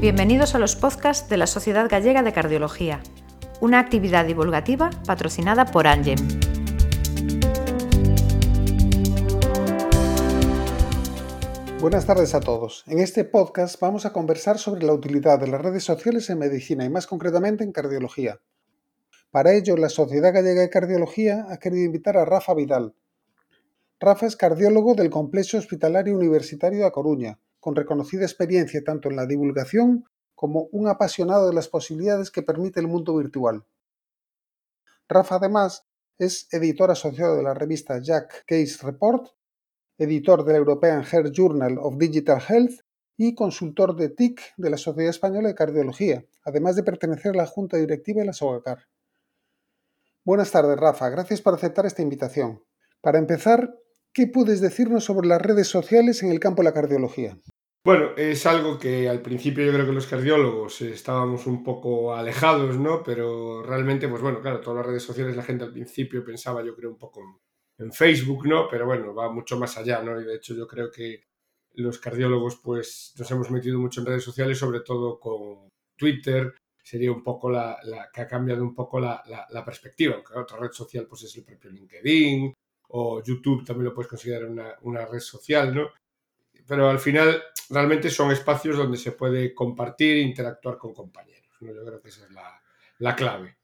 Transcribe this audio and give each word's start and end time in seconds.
Bienvenidos 0.00 0.54
a 0.54 0.60
los 0.60 0.76
podcasts 0.76 1.28
de 1.28 1.36
la 1.36 1.48
Sociedad 1.48 1.88
Gallega 1.90 2.22
de 2.22 2.32
Cardiología, 2.32 3.02
una 3.60 3.80
actividad 3.80 4.24
divulgativa 4.24 4.90
patrocinada 5.04 5.64
por 5.72 5.88
Angem. 5.88 6.16
Buenas 11.80 12.06
tardes 12.06 12.32
a 12.36 12.38
todos. 12.38 12.84
En 12.86 13.00
este 13.00 13.24
podcast 13.24 13.80
vamos 13.80 14.06
a 14.06 14.12
conversar 14.12 14.58
sobre 14.58 14.86
la 14.86 14.92
utilidad 14.92 15.40
de 15.40 15.48
las 15.48 15.60
redes 15.60 15.82
sociales 15.82 16.30
en 16.30 16.38
medicina 16.38 16.84
y 16.84 16.90
más 16.90 17.08
concretamente 17.08 17.64
en 17.64 17.72
cardiología. 17.72 18.38
Para 19.32 19.52
ello, 19.52 19.76
la 19.76 19.88
Sociedad 19.88 20.32
Gallega 20.32 20.60
de 20.60 20.70
Cardiología 20.70 21.46
ha 21.50 21.58
querido 21.58 21.84
invitar 21.84 22.16
a 22.18 22.24
Rafa 22.24 22.54
Vidal. 22.54 22.94
Rafa 23.98 24.26
es 24.26 24.36
cardiólogo 24.36 24.94
del 24.94 25.10
Complejo 25.10 25.58
Hospitalario 25.58 26.14
Universitario 26.14 26.84
de 26.84 26.92
Coruña, 26.92 27.40
con 27.60 27.76
reconocida 27.76 28.22
experiencia 28.22 28.82
tanto 28.84 29.08
en 29.08 29.16
la 29.16 29.26
divulgación 29.26 30.04
como 30.34 30.68
un 30.72 30.88
apasionado 30.88 31.48
de 31.48 31.54
las 31.54 31.68
posibilidades 31.68 32.30
que 32.30 32.42
permite 32.42 32.80
el 32.80 32.88
mundo 32.88 33.16
virtual. 33.16 33.64
Rafa 35.08 35.36
además 35.36 35.86
es 36.18 36.48
editor 36.52 36.90
asociado 36.90 37.36
de 37.36 37.42
la 37.42 37.54
revista 37.54 38.00
Jack 38.00 38.44
Case 38.46 38.78
Report 38.82 39.28
editor 39.98 40.44
del 40.44 40.56
European 40.56 41.04
Health 41.04 41.32
Journal 41.32 41.76
of 41.78 41.98
Digital 41.98 42.40
Health 42.48 42.80
y 43.16 43.34
consultor 43.34 43.96
de 43.96 44.08
TIC 44.10 44.40
de 44.56 44.70
la 44.70 44.76
Sociedad 44.76 45.10
Española 45.10 45.48
de 45.48 45.54
Cardiología, 45.54 46.24
además 46.44 46.76
de 46.76 46.84
pertenecer 46.84 47.32
a 47.32 47.38
la 47.38 47.46
Junta 47.46 47.76
Directiva 47.76 48.20
de 48.20 48.26
la 48.26 48.32
SOGACAR. 48.32 48.86
Buenas 50.24 50.52
tardes, 50.52 50.78
Rafa. 50.78 51.08
Gracias 51.08 51.42
por 51.42 51.54
aceptar 51.54 51.84
esta 51.84 52.02
invitación. 52.02 52.62
Para 53.00 53.18
empezar, 53.18 53.74
¿qué 54.12 54.26
puedes 54.26 54.60
decirnos 54.60 55.04
sobre 55.04 55.28
las 55.28 55.42
redes 55.42 55.68
sociales 55.68 56.22
en 56.22 56.30
el 56.30 56.40
campo 56.40 56.62
de 56.62 56.68
la 56.68 56.74
cardiología? 56.74 57.38
Bueno, 57.84 58.10
es 58.16 58.44
algo 58.44 58.78
que 58.78 59.08
al 59.08 59.22
principio 59.22 59.64
yo 59.64 59.72
creo 59.72 59.86
que 59.86 59.92
los 59.92 60.06
cardiólogos 60.06 60.82
estábamos 60.82 61.46
un 61.46 61.62
poco 61.64 62.14
alejados, 62.14 62.76
¿no? 62.76 63.02
Pero 63.02 63.62
realmente, 63.62 64.08
pues 64.08 64.20
bueno, 64.20 64.40
claro, 64.40 64.60
todas 64.60 64.78
las 64.78 64.86
redes 64.86 65.02
sociales 65.04 65.36
la 65.36 65.42
gente 65.42 65.64
al 65.64 65.72
principio 65.72 66.24
pensaba, 66.24 66.62
yo 66.62 66.74
creo, 66.74 66.90
un 66.90 66.98
poco 66.98 67.40
en 67.78 67.92
Facebook, 67.92 68.46
¿no? 68.46 68.68
Pero 68.68 68.84
bueno, 68.84 69.14
va 69.14 69.30
mucho 69.32 69.58
más 69.58 69.78
allá, 69.78 70.02
¿no? 70.02 70.20
Y 70.20 70.24
de 70.24 70.34
hecho 70.34 70.54
yo 70.54 70.66
creo 70.66 70.90
que 70.90 71.22
los 71.74 71.98
cardiólogos 71.98 72.56
pues 72.62 73.14
nos 73.18 73.30
hemos 73.30 73.50
metido 73.50 73.78
mucho 73.78 74.00
en 74.00 74.06
redes 74.06 74.24
sociales, 74.24 74.58
sobre 74.58 74.80
todo 74.80 75.18
con 75.18 75.68
Twitter, 75.96 76.52
sería 76.82 77.12
un 77.12 77.22
poco 77.22 77.50
la, 77.50 77.78
que 78.12 78.20
ha 78.20 78.26
cambiado 78.26 78.62
un 78.62 78.74
poco 78.74 78.98
la, 79.00 79.22
perspectiva, 79.64 80.16
aunque 80.16 80.34
otra 80.34 80.58
red 80.58 80.72
social 80.72 81.06
pues 81.06 81.22
es 81.22 81.36
el 81.36 81.44
propio 81.44 81.70
LinkedIn 81.70 82.54
o 82.88 83.22
YouTube 83.22 83.64
también 83.64 83.86
lo 83.86 83.94
puedes 83.94 84.08
considerar 84.08 84.48
una, 84.48 84.74
una 84.82 85.06
red 85.06 85.20
social, 85.20 85.74
¿no? 85.74 85.88
Pero 86.66 86.88
al 86.88 86.98
final 86.98 87.42
realmente 87.70 88.10
son 88.10 88.30
espacios 88.30 88.76
donde 88.76 88.98
se 88.98 89.12
puede 89.12 89.54
compartir 89.54 90.16
e 90.16 90.20
interactuar 90.20 90.76
con 90.78 90.92
compañeros, 90.92 91.56
¿no? 91.60 91.72
Yo 91.72 91.84
creo 91.84 92.00
que 92.00 92.08
esa 92.08 92.24
es 92.24 92.30
la 92.98 93.16
clave. 93.16 93.58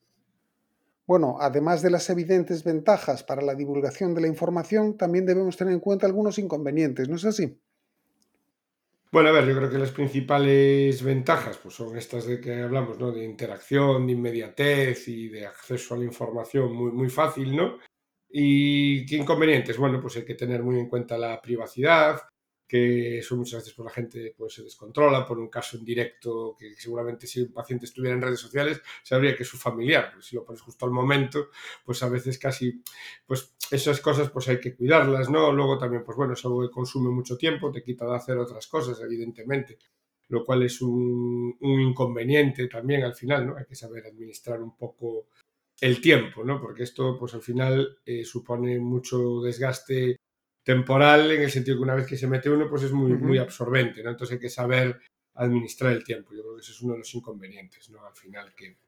Bueno, 1.06 1.36
además 1.38 1.82
de 1.82 1.90
las 1.90 2.08
evidentes 2.08 2.64
ventajas 2.64 3.22
para 3.22 3.42
la 3.42 3.54
divulgación 3.54 4.14
de 4.14 4.22
la 4.22 4.28
información, 4.28 4.96
también 4.96 5.26
debemos 5.26 5.56
tener 5.56 5.74
en 5.74 5.80
cuenta 5.80 6.06
algunos 6.06 6.38
inconvenientes, 6.38 7.08
¿no 7.10 7.16
es 7.16 7.26
así? 7.26 7.58
Bueno, 9.12 9.28
a 9.28 9.32
ver, 9.32 9.46
yo 9.46 9.54
creo 9.54 9.70
que 9.70 9.78
las 9.78 9.90
principales 9.90 11.02
ventajas 11.02 11.58
pues, 11.58 11.74
son 11.74 11.96
estas 11.96 12.26
de 12.26 12.40
que 12.40 12.62
hablamos, 12.62 12.98
¿no? 12.98 13.12
De 13.12 13.22
interacción, 13.22 14.06
de 14.06 14.12
inmediatez 14.14 15.06
y 15.08 15.28
de 15.28 15.46
acceso 15.46 15.94
a 15.94 15.98
la 15.98 16.04
información 16.04 16.74
muy, 16.74 16.90
muy 16.90 17.10
fácil, 17.10 17.54
¿no? 17.54 17.78
¿Y 18.36 19.06
qué 19.06 19.14
inconvenientes? 19.14 19.78
Bueno, 19.78 20.00
pues 20.00 20.16
hay 20.16 20.24
que 20.24 20.34
tener 20.34 20.60
muy 20.60 20.76
en 20.80 20.88
cuenta 20.88 21.16
la 21.16 21.40
privacidad, 21.40 22.20
que 22.66 23.18
eso 23.18 23.36
muchas 23.36 23.60
veces 23.60 23.74
por 23.74 23.86
la 23.86 23.92
gente 23.92 24.34
pues, 24.36 24.54
se 24.54 24.64
descontrola 24.64 25.24
por 25.24 25.38
un 25.38 25.48
caso 25.48 25.76
en 25.76 25.84
directo 25.84 26.56
que 26.58 26.74
seguramente 26.74 27.28
si 27.28 27.42
un 27.42 27.52
paciente 27.52 27.84
estuviera 27.84 28.16
en 28.16 28.22
redes 28.22 28.40
sociales 28.40 28.82
sabría 29.04 29.36
que 29.36 29.44
es 29.44 29.48
su 29.48 29.56
familiar, 29.56 30.10
pues 30.14 30.26
si 30.26 30.34
lo 30.34 30.44
pones 30.44 30.62
justo 30.62 30.84
al 30.84 30.90
momento, 30.90 31.50
pues 31.84 32.02
a 32.02 32.08
veces 32.08 32.36
casi, 32.36 32.82
pues 33.24 33.54
esas 33.70 34.00
cosas 34.00 34.30
pues 34.30 34.48
hay 34.48 34.58
que 34.58 34.74
cuidarlas, 34.74 35.30
¿no? 35.30 35.52
Luego 35.52 35.78
también, 35.78 36.02
pues 36.02 36.16
bueno, 36.16 36.32
es 36.32 36.44
algo 36.44 36.62
que 36.62 36.72
consume 36.72 37.10
mucho 37.10 37.36
tiempo, 37.36 37.70
te 37.70 37.84
quita 37.84 38.04
de 38.04 38.16
hacer 38.16 38.36
otras 38.36 38.66
cosas, 38.66 39.00
evidentemente, 39.00 39.78
lo 40.26 40.44
cual 40.44 40.64
es 40.64 40.82
un, 40.82 41.56
inconveniente 41.60 42.66
también 42.66 43.04
al 43.04 43.14
final, 43.14 43.46
¿no? 43.46 43.56
Hay 43.56 43.66
que 43.66 43.76
saber 43.76 44.04
administrar 44.06 44.60
un 44.60 44.76
poco 44.76 45.28
el 45.84 46.00
tiempo, 46.00 46.42
¿no? 46.42 46.58
Porque 46.58 46.82
esto, 46.82 47.18
pues 47.18 47.34
al 47.34 47.42
final 47.42 47.98
eh, 48.06 48.24
supone 48.24 48.78
mucho 48.78 49.42
desgaste 49.42 50.16
temporal 50.62 51.30
en 51.30 51.42
el 51.42 51.50
sentido 51.50 51.76
que 51.76 51.82
una 51.82 51.94
vez 51.94 52.06
que 52.06 52.16
se 52.16 52.26
mete 52.26 52.48
uno, 52.48 52.70
pues 52.70 52.84
es 52.84 52.92
muy, 52.92 53.12
muy 53.12 53.36
absorbente, 53.36 54.02
¿no? 54.02 54.08
Entonces 54.08 54.36
hay 54.36 54.40
que 54.40 54.48
saber 54.48 54.98
administrar 55.34 55.92
el 55.92 56.02
tiempo. 56.02 56.32
Yo 56.34 56.40
creo 56.40 56.54
que 56.54 56.62
ese 56.62 56.72
es 56.72 56.80
uno 56.80 56.94
de 56.94 57.00
los 57.00 57.14
inconvenientes, 57.14 57.90
¿no? 57.90 58.02
Al 58.02 58.14
final, 58.14 58.54
que 58.54 58.78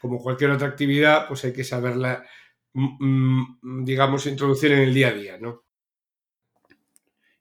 como 0.00 0.22
cualquier 0.22 0.52
otra 0.52 0.68
actividad, 0.68 1.26
pues 1.26 1.44
hay 1.44 1.52
que 1.52 1.64
saberla, 1.64 2.24
mm, 2.72 3.56
mm, 3.60 3.84
digamos, 3.84 4.24
introducir 4.26 4.70
en 4.70 4.78
el 4.78 4.94
día 4.94 5.08
a 5.08 5.12
día, 5.12 5.38
¿no? 5.38 5.64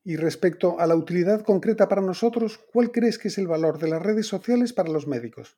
Y 0.04 0.16
respecto 0.16 0.80
a 0.80 0.88
la 0.88 0.96
utilidad 0.96 1.44
concreta 1.44 1.88
para 1.88 2.02
nosotros, 2.02 2.58
¿cuál 2.58 2.92
crees 2.92 3.20
que 3.20 3.28
es 3.28 3.38
el 3.38 3.48
valor 3.48 3.78
de 3.78 3.90
las 3.90 4.02
redes 4.02 4.26
sociales 4.26 4.74
para 4.74 4.90
los 4.90 5.06
médicos? 5.06 5.56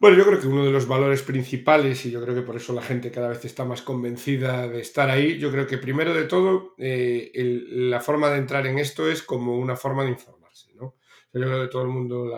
Bueno, 0.00 0.18
yo 0.18 0.26
creo 0.26 0.40
que 0.40 0.48
uno 0.48 0.64
de 0.64 0.72
los 0.72 0.86
valores 0.86 1.22
principales, 1.22 2.04
y 2.04 2.10
yo 2.10 2.20
creo 2.22 2.34
que 2.34 2.42
por 2.42 2.56
eso 2.56 2.72
la 2.74 2.82
gente 2.82 3.10
cada 3.10 3.28
vez 3.28 3.44
está 3.44 3.64
más 3.64 3.80
convencida 3.80 4.68
de 4.68 4.80
estar 4.80 5.08
ahí, 5.08 5.38
yo 5.38 5.50
creo 5.50 5.66
que 5.66 5.78
primero 5.78 6.12
de 6.12 6.24
todo, 6.24 6.74
eh, 6.78 7.30
la 7.70 8.00
forma 8.00 8.28
de 8.30 8.38
entrar 8.38 8.66
en 8.66 8.78
esto 8.78 9.08
es 9.08 9.22
como 9.22 9.56
una 9.56 9.76
forma 9.76 10.04
de 10.04 10.10
informarse, 10.10 10.74
¿no? 10.74 10.96
Yo 11.32 11.40
creo 11.40 11.62
que 11.62 11.68
todo 11.68 11.82
el 11.82 11.88
mundo 11.88 12.30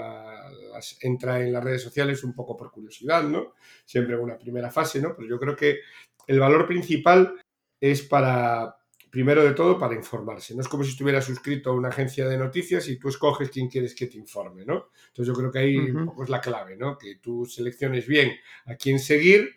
entra 1.00 1.43
en 1.43 1.53
las 1.53 1.65
redes 1.65 1.83
sociales 1.83 2.22
un 2.25 2.34
poco 2.34 2.56
por 2.56 2.71
curiosidad, 2.71 3.22
¿no? 3.25 3.55
Siempre 3.84 4.17
una 4.17 4.38
primera 4.38 4.71
fase, 4.71 5.00
¿no? 5.00 5.15
Pero 5.17 5.28
yo 5.28 5.38
creo 5.38 5.56
que 5.56 5.81
el 6.27 6.38
valor 6.41 6.67
principal 6.67 7.34
es 7.81 8.03
para, 8.03 8.77
primero 9.11 9.44
de 9.44 9.53
todo, 9.53 9.78
para 9.78 9.94
informarse. 9.94 10.55
No 10.55 10.61
es 10.61 10.69
como 10.69 10.84
si 10.84 10.91
estuvieras 10.91 11.25
suscrito 11.25 11.71
a 11.71 11.75
una 11.75 11.89
agencia 11.89 12.28
de 12.28 12.37
noticias 12.37 12.89
y 12.89 12.99
tú 12.99 13.09
escoges 13.09 13.50
quién 13.50 13.69
quieres 13.69 13.94
que 13.94 14.06
te 14.06 14.19
informe, 14.19 14.65
¿no? 14.65 14.91
Entonces 15.09 15.27
yo 15.27 15.34
creo 15.34 15.50
que 15.50 15.59
ahí 15.59 15.77
un 15.77 16.06
poco 16.06 16.25
es 16.25 16.28
la 16.28 16.41
clave, 16.41 16.77
¿no? 16.77 16.99
Que 16.99 17.17
tú 17.17 17.47
selecciones 17.47 18.06
bien 18.06 18.33
a 18.67 18.75
quién 18.77 18.99
seguir 18.99 19.56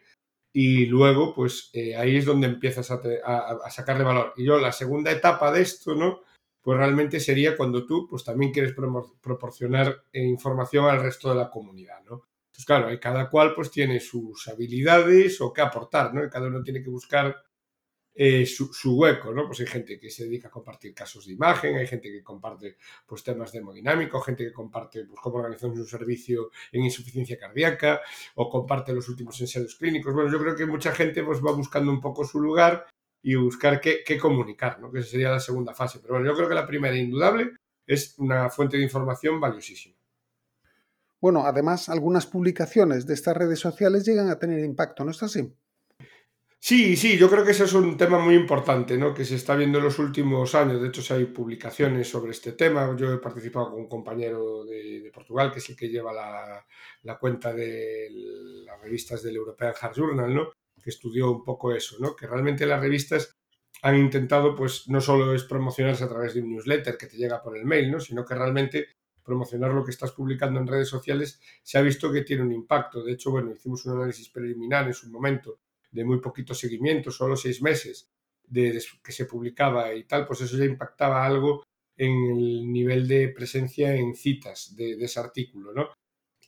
y 0.51 0.87
luego, 0.87 1.33
pues 1.33 1.69
eh, 1.73 1.95
ahí 1.95 2.17
es 2.17 2.25
donde 2.25 2.47
empiezas 2.47 2.89
a, 2.91 2.95
a, 2.95 3.69
sacarle 3.69 4.03
valor. 4.03 4.33
Y 4.35 4.45
yo, 4.45 4.57
la 4.59 4.71
segunda 4.71 5.11
etapa 5.11 5.51
de 5.51 5.61
esto, 5.61 5.93
¿no? 5.93 6.21
Pues 6.61 6.77
realmente 6.77 7.19
sería 7.19 7.55
cuando 7.55 7.85
tú, 7.85 8.07
pues 8.09 8.23
también 8.23 8.51
quieres 8.51 8.73
proporcionar 9.21 10.03
eh, 10.11 10.23
información 10.23 10.85
al 10.85 11.01
resto 11.01 11.29
de 11.29 11.35
la 11.35 11.49
comunidad, 11.49 12.01
¿no? 12.03 12.23
Entonces, 12.47 12.65
claro, 12.65 12.99
cada 12.99 13.29
cual 13.29 13.53
pues 13.53 13.71
tiene 13.71 13.99
sus 13.99 14.47
habilidades 14.47 15.39
o 15.39 15.53
qué 15.53 15.61
aportar, 15.61 16.13
¿no? 16.13 16.23
Y 16.23 16.29
cada 16.29 16.47
uno 16.47 16.63
tiene 16.63 16.81
que 16.81 16.89
buscar 16.89 17.35
eh, 18.21 18.45
su, 18.45 18.69
hueco, 18.97 19.33
¿no? 19.33 19.47
Pues 19.47 19.61
hay 19.61 19.67
gente 19.67 19.97
que 19.97 20.09
se 20.09 20.25
dedica 20.25 20.49
a 20.49 20.51
compartir 20.51 20.93
casos 20.93 21.25
de 21.25 21.31
imagen, 21.31 21.77
hay 21.77 21.87
gente 21.87 22.11
que 22.11 22.21
comparte 22.21 22.75
pues, 23.07 23.23
temas 23.23 23.49
de 23.53 23.59
hemodinámico, 23.59 24.19
gente 24.19 24.43
que 24.43 24.51
comparte 24.51 25.05
pues, 25.05 25.17
cómo 25.21 25.37
organizamos 25.37 25.79
un 25.79 25.87
servicio 25.87 26.51
en 26.73 26.83
insuficiencia 26.83 27.39
cardíaca 27.39 28.01
o 28.35 28.49
comparte 28.49 28.91
los 28.91 29.07
últimos 29.07 29.39
ensayos 29.39 29.73
clínicos. 29.75 30.13
Bueno, 30.13 30.29
yo 30.29 30.37
creo 30.37 30.53
que 30.53 30.65
mucha 30.65 30.91
gente 30.91 31.23
pues, 31.23 31.39
va 31.39 31.53
buscando 31.53 31.93
un 31.93 32.01
poco 32.01 32.25
su 32.25 32.41
lugar 32.41 32.87
y 33.23 33.35
buscar 33.35 33.79
qué, 33.79 34.17
comunicar, 34.19 34.81
¿no? 34.81 34.91
Que 34.91 34.99
esa 34.99 35.11
sería 35.11 35.31
la 35.31 35.39
segunda 35.39 35.73
fase. 35.73 35.99
Pero 36.01 36.15
bueno, 36.15 36.27
yo 36.27 36.35
creo 36.35 36.49
que 36.49 36.55
la 36.55 36.67
primera, 36.67 36.97
indudable, 36.97 37.53
es 37.87 38.15
una 38.17 38.49
fuente 38.49 38.75
de 38.75 38.83
información 38.83 39.39
valiosísima. 39.39 39.95
Bueno, 41.21 41.45
además, 41.45 41.87
algunas 41.87 42.25
publicaciones 42.25 43.05
de 43.05 43.13
estas 43.13 43.37
redes 43.37 43.59
sociales 43.59 44.05
llegan 44.05 44.29
a 44.29 44.39
tener 44.39 44.59
impacto, 44.59 45.05
¿no 45.05 45.11
es 45.11 45.23
así? 45.23 45.53
Sí, 46.61 46.97
sí, 46.97 47.17
yo 47.17 47.29
creo 47.29 47.45
que 47.45 47.51
ese 47.51 47.63
es 47.63 47.73
un 47.73 47.95
tema 47.97 48.19
muy 48.19 48.35
importante, 48.35 48.97
¿no? 48.97 49.13
Que 49.13 49.23
se 49.25 49.35
está 49.35 49.55
viendo 49.55 49.77
en 49.77 49.85
los 49.85 49.97
últimos 49.97 50.53
años. 50.55 50.81
De 50.81 50.89
hecho, 50.89 51.13
hay 51.13 51.25
publicaciones 51.25 52.09
sobre 52.09 52.31
este 52.31 52.51
tema. 52.51 52.95
Yo 52.97 53.13
he 53.13 53.17
participado 53.17 53.71
con 53.71 53.79
un 53.81 53.87
compañero 53.87 54.65
de, 54.65 55.09
Portugal, 55.13 55.51
que 55.51 55.59
es 55.59 55.69
el 55.69 55.75
que 55.75 55.89
lleva 55.89 56.13
la, 56.13 57.17
cuenta 57.17 57.53
de 57.53 58.09
las 58.65 58.79
revistas 58.81 59.23
del 59.23 59.37
European 59.37 59.73
Heart 59.73 59.95
Journal, 59.95 60.33
¿no? 60.35 60.51
Que 60.83 60.89
estudió 60.89 61.31
un 61.31 61.43
poco 61.43 61.73
eso, 61.73 61.95
¿no? 61.99 62.15
Que 62.15 62.27
realmente 62.27 62.65
las 62.65 62.81
revistas 62.81 63.37
han 63.81 63.97
intentado, 63.97 64.55
pues, 64.55 64.87
no 64.89 65.01
solo 65.01 65.33
es 65.33 65.43
promocionarse 65.45 66.03
a 66.03 66.09
través 66.09 66.33
de 66.33 66.41
un 66.41 66.49
newsletter 66.49 66.97
que 66.97 67.07
te 67.07 67.17
llega 67.17 67.41
por 67.41 67.57
el 67.57 67.65
mail, 67.65 67.91
¿no? 67.91 67.99
Sino 67.99 68.25
que 68.25 68.35
realmente 68.35 68.87
promocionar 69.23 69.71
lo 69.71 69.83
que 69.85 69.91
estás 69.91 70.11
publicando 70.11 70.59
en 70.59 70.67
redes 70.67 70.89
sociales 70.89 71.39
se 71.63 71.77
ha 71.77 71.81
visto 71.81 72.11
que 72.11 72.21
tiene 72.23 72.43
un 72.43 72.51
impacto. 72.51 73.03
De 73.03 73.13
hecho, 73.13 73.31
bueno, 73.31 73.51
hicimos 73.51 73.85
un 73.85 73.97
análisis 73.97 74.29
preliminar 74.29 74.87
en 74.87 74.93
su 74.93 75.09
momento 75.09 75.59
de 75.91 76.05
muy 76.05 76.19
poquito 76.19 76.53
seguimiento, 76.53 77.11
solo 77.11 77.35
seis 77.35 77.61
meses 77.61 78.09
de, 78.43 78.81
que 79.03 79.11
se 79.11 79.25
publicaba 79.25 79.93
y 79.93 80.03
tal, 80.05 80.25
pues 80.25 80.41
eso 80.41 80.57
ya 80.57 80.65
impactaba 80.65 81.25
algo 81.25 81.63
en 81.97 82.11
el 82.11 82.71
nivel 82.71 83.07
de 83.07 83.29
presencia 83.29 83.93
en 83.93 84.15
citas 84.15 84.75
de, 84.75 84.93
ese 84.93 85.19
artículo, 85.19 85.73
¿no? 85.73 85.89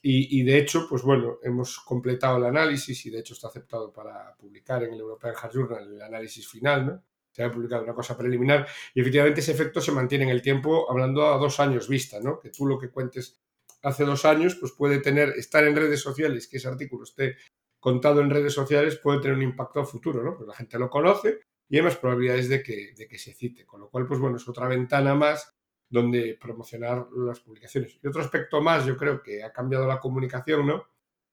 Y, 0.04 0.42
de 0.42 0.58
hecho, 0.58 0.88
pues 0.88 1.02
bueno, 1.02 1.38
hemos 1.44 1.78
completado 1.78 2.36
el 2.38 2.46
análisis 2.46 3.06
y 3.06 3.10
de 3.10 3.20
hecho 3.20 3.34
está 3.34 3.46
aceptado 3.46 3.92
para 3.92 4.34
publicar 4.36 4.82
en 4.82 4.94
el 4.94 4.98
European 4.98 5.32
Heart 5.36 5.54
Journal 5.54 5.94
el 5.94 6.02
análisis 6.02 6.48
final, 6.48 6.86
¿no? 6.86 7.04
Se 7.30 7.44
ha 7.44 7.52
publicado 7.52 7.84
una 7.84 7.94
cosa 7.94 8.18
preliminar 8.18 8.66
y 8.94 9.00
efectivamente 9.00 9.38
ese 9.38 9.52
efecto 9.52 9.80
se 9.80 9.92
mantiene 9.92 10.24
en 10.24 10.30
el 10.30 10.42
tiempo 10.42 10.90
hablando 10.90 11.32
a 11.32 11.38
dos 11.38 11.60
años 11.60 11.88
vista, 11.88 12.18
¿no? 12.18 12.40
Que 12.40 12.50
tú 12.50 12.66
lo 12.66 12.80
que 12.80 12.90
cuentes 12.90 13.40
hace 13.82 14.04
dos 14.04 14.24
años, 14.24 14.56
pues 14.56 14.72
puede 14.72 14.98
tener, 14.98 15.28
estar 15.36 15.64
en 15.64 15.76
redes 15.76 16.00
sociales, 16.00 16.48
que 16.48 16.56
ese 16.56 16.66
artículo 16.66 17.04
esté 17.04 17.36
contado 17.82 18.20
en 18.20 18.30
redes 18.30 18.54
sociales, 18.54 18.96
puede 18.96 19.20
tener 19.20 19.36
un 19.36 19.42
impacto 19.42 19.84
futuro, 19.84 20.22
¿no? 20.22 20.36
Pues 20.36 20.46
la 20.46 20.54
gente 20.54 20.78
lo 20.78 20.88
conoce 20.88 21.40
y 21.68 21.78
hay 21.78 21.82
más 21.82 21.96
probabilidades 21.96 22.48
de 22.48 22.62
que, 22.62 22.92
de 22.96 23.08
que 23.08 23.18
se 23.18 23.34
cite. 23.34 23.66
Con 23.66 23.80
lo 23.80 23.90
cual, 23.90 24.06
pues 24.06 24.20
bueno, 24.20 24.36
es 24.36 24.48
otra 24.48 24.68
ventana 24.68 25.16
más 25.16 25.52
donde 25.88 26.38
promocionar 26.40 27.08
las 27.10 27.40
publicaciones. 27.40 27.98
Y 28.00 28.06
otro 28.06 28.22
aspecto 28.22 28.62
más, 28.62 28.86
yo 28.86 28.96
creo 28.96 29.20
que 29.20 29.42
ha 29.42 29.52
cambiado 29.52 29.84
la 29.84 29.98
comunicación, 29.98 30.64
¿no? 30.64 30.84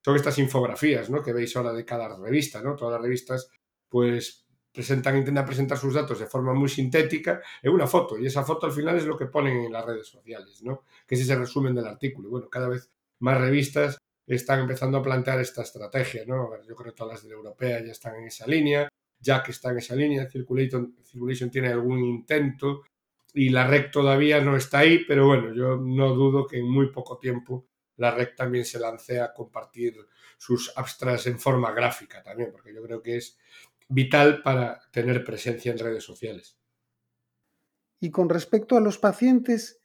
Son 0.04 0.16
estas 0.16 0.40
infografías, 0.40 1.08
¿no? 1.08 1.22
Que 1.22 1.32
veis 1.32 1.56
ahora 1.56 1.72
de 1.72 1.84
cada 1.84 2.18
revista, 2.18 2.60
¿no? 2.60 2.74
Todas 2.74 2.94
las 2.94 3.02
revistas, 3.02 3.48
pues 3.88 4.44
presentan, 4.72 5.18
intentan 5.18 5.46
presentar 5.46 5.78
sus 5.78 5.94
datos 5.94 6.18
de 6.18 6.26
forma 6.26 6.52
muy 6.52 6.68
sintética 6.68 7.40
en 7.62 7.72
una 7.72 7.86
foto 7.86 8.18
y 8.18 8.26
esa 8.26 8.42
foto 8.42 8.66
al 8.66 8.72
final 8.72 8.96
es 8.96 9.06
lo 9.06 9.16
que 9.16 9.26
ponen 9.26 9.56
en 9.56 9.72
las 9.72 9.84
redes 9.86 10.08
sociales, 10.08 10.64
¿no? 10.64 10.82
Que 11.06 11.14
es 11.14 11.20
ese 11.20 11.36
resumen 11.36 11.76
del 11.76 11.86
artículo. 11.86 12.26
Y 12.26 12.30
bueno, 12.32 12.48
cada 12.50 12.68
vez 12.68 12.90
más 13.20 13.40
revistas 13.40 13.98
están 14.36 14.60
empezando 14.60 14.98
a 14.98 15.02
plantear 15.02 15.40
esta 15.40 15.62
estrategia, 15.62 16.24
¿no? 16.26 16.50
Yo 16.66 16.74
creo 16.74 16.92
que 16.92 16.96
todas 16.96 17.14
las 17.14 17.22
de 17.22 17.30
la 17.30 17.34
europea 17.36 17.84
ya 17.84 17.92
están 17.92 18.16
en 18.16 18.26
esa 18.26 18.46
línea, 18.46 18.88
Jack 19.18 19.50
está 19.50 19.70
en 19.70 19.78
esa 19.78 19.94
línea, 19.94 20.30
Circulation, 20.30 20.96
Circulation 21.02 21.50
tiene 21.50 21.68
algún 21.68 22.04
intento 22.04 22.82
y 23.34 23.50
la 23.50 23.66
REC 23.66 23.90
todavía 23.90 24.40
no 24.40 24.56
está 24.56 24.78
ahí, 24.78 25.04
pero 25.06 25.26
bueno, 25.26 25.52
yo 25.54 25.76
no 25.76 26.14
dudo 26.14 26.46
que 26.46 26.58
en 26.58 26.68
muy 26.68 26.90
poco 26.90 27.18
tiempo 27.18 27.66
la 27.96 28.12
REC 28.12 28.34
también 28.34 28.64
se 28.64 28.78
lance 28.78 29.20
a 29.20 29.32
compartir 29.32 29.96
sus 30.38 30.72
abstracts 30.76 31.26
en 31.26 31.38
forma 31.38 31.70
gráfica 31.72 32.22
también, 32.22 32.50
porque 32.50 32.72
yo 32.72 32.82
creo 32.82 33.02
que 33.02 33.16
es 33.16 33.38
vital 33.88 34.42
para 34.42 34.80
tener 34.90 35.24
presencia 35.24 35.70
en 35.70 35.78
redes 35.78 36.04
sociales. 36.04 36.56
Y 38.00 38.10
con 38.10 38.30
respecto 38.30 38.76
a 38.76 38.80
los 38.80 38.96
pacientes, 38.96 39.79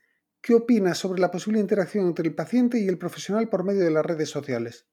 ¿qué 0.45 0.53
opinas 0.53 0.99
sobre 0.99 1.19
la 1.19 1.31
posible 1.31 1.59
interacción 1.59 2.05
entre 2.05 2.27
el 2.27 2.35
paciente 2.35 2.79
y 2.79 2.87
el 2.87 2.99
profesional 2.99 3.49
por 3.49 3.63
medio 3.63 3.83
de 3.83 3.89
las 3.89 4.05
redes 4.05 4.29
sociales? 4.29 4.87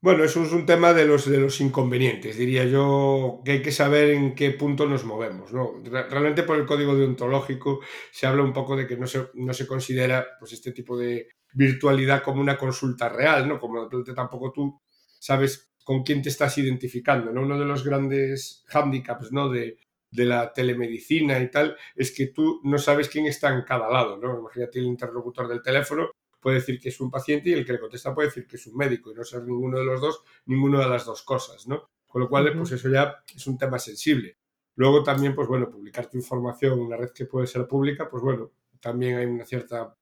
Bueno, 0.00 0.24
eso 0.24 0.42
es 0.42 0.50
un 0.50 0.66
tema 0.66 0.92
de 0.92 1.04
los, 1.04 1.30
de 1.30 1.38
los 1.38 1.60
inconvenientes, 1.60 2.36
diría 2.36 2.64
yo, 2.64 3.40
que 3.44 3.52
hay 3.52 3.62
que 3.62 3.70
saber 3.70 4.10
en 4.10 4.34
qué 4.34 4.50
punto 4.50 4.86
nos 4.86 5.04
movemos. 5.04 5.52
¿no? 5.52 5.74
Realmente 5.84 6.42
por 6.42 6.58
el 6.58 6.66
código 6.66 6.96
deontológico 6.96 7.82
se 8.10 8.26
habla 8.26 8.42
un 8.42 8.52
poco 8.52 8.74
de 8.74 8.88
que 8.88 8.96
no 8.96 9.06
se, 9.06 9.28
no 9.34 9.54
se 9.54 9.64
considera 9.64 10.26
pues, 10.40 10.52
este 10.54 10.72
tipo 10.72 10.98
de 10.98 11.28
virtualidad 11.52 12.24
como 12.24 12.40
una 12.40 12.58
consulta 12.58 13.08
real, 13.08 13.46
¿no? 13.46 13.60
como 13.60 13.88
tampoco 13.88 14.50
tú 14.50 14.82
sabes 15.20 15.72
con 15.84 16.02
quién 16.02 16.20
te 16.20 16.30
estás 16.30 16.58
identificando. 16.58 17.32
¿no? 17.32 17.42
Uno 17.42 17.60
de 17.60 17.64
los 17.64 17.84
grandes 17.84 18.64
hándicaps 18.66 19.30
¿no? 19.30 19.50
de, 19.50 19.76
de, 20.12 20.24
la 20.24 20.52
telemedicina 20.52 21.38
y 21.40 21.50
tal 21.50 21.76
es 21.96 22.14
que 22.14 22.28
tú 22.28 22.60
no 22.64 22.78
sabes 22.78 23.08
quién 23.08 23.26
está 23.26 23.52
en 23.52 23.62
cada 23.62 23.90
lado. 23.90 24.18
¿no? 24.18 24.38
Imagínate 24.38 24.78
el 24.78 24.86
interlocutor 24.86 25.48
del 25.48 25.62
teléfono 25.62 26.10
puede 26.40 26.56
decir 26.56 26.80
que 26.80 26.88
es 26.88 27.00
un 27.00 27.10
paciente 27.10 27.50
y 27.50 27.52
el 27.52 27.64
que 27.64 27.72
le 27.72 27.80
contesta 27.80 28.12
puede 28.12 28.28
decir 28.28 28.46
que 28.48 28.56
es 28.56 28.66
un 28.66 28.76
médico 28.76 29.12
y 29.12 29.14
no 29.14 29.22
ser 29.22 29.44
ninguno 29.44 29.78
de 29.78 29.84
los 29.84 30.00
dos, 30.00 30.24
ninguna 30.46 30.80
de 30.80 30.88
las 30.88 31.06
dos 31.06 31.22
cosas. 31.22 31.68
¿no? 31.68 31.88
Con 32.06 32.20
lo 32.20 32.28
cual, 32.28 32.52
pues 32.56 32.72
eso 32.72 32.90
ya 32.90 33.22
es 33.34 33.46
un 33.46 33.56
tema 33.56 33.78
sensible. 33.78 34.36
Luego 34.74 35.02
también, 35.02 35.34
pues 35.34 35.46
bueno, 35.46 35.70
publicar 35.70 36.10
tu 36.10 36.16
información 36.16 36.74
en 36.74 36.80
una 36.80 36.96
red 36.96 37.10
que 37.10 37.26
puede 37.26 37.46
ser 37.46 37.66
pública, 37.66 38.08
pues 38.10 38.22
bueno, 38.22 38.52
también 38.80 39.18
hay 39.18 39.26
una 39.26 39.44
cierta 39.44 39.96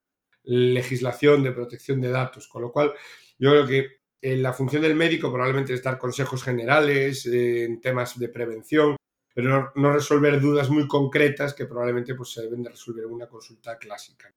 legislación 0.44 1.42
de 1.42 1.52
protección 1.52 2.00
de 2.00 2.10
datos, 2.10 2.48
con 2.48 2.62
lo 2.62 2.72
cual 2.72 2.94
yo 3.38 3.50
creo 3.50 3.66
que 3.66 4.00
eh, 4.22 4.36
la 4.36 4.52
función 4.52 4.82
del 4.82 4.94
médico 4.94 5.30
probablemente 5.30 5.74
es 5.74 5.82
dar 5.82 5.98
consejos 5.98 6.42
generales 6.42 7.26
eh, 7.26 7.64
en 7.64 7.80
temas 7.80 8.18
de 8.18 8.28
prevención, 8.28 8.96
pero 9.34 9.72
no, 9.74 9.92
resolver 9.92 10.40
dudas 10.40 10.70
muy 10.70 10.86
concretas 10.86 11.54
que 11.54 11.66
probablemente 11.66 12.14
pues, 12.14 12.32
se 12.32 12.42
deben 12.42 12.62
de 12.62 12.70
resolver 12.70 13.04
en 13.04 13.12
una 13.12 13.28
consulta 13.28 13.78
clásica. 13.78 14.32